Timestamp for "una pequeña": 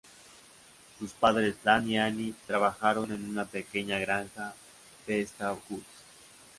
3.29-3.99